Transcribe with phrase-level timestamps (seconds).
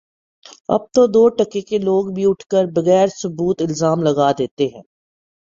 [0.69, 4.67] اب تو دو ٹکے کے لوگ بھی اٹھ کر بغیر ثبوت الزام لگا دیتے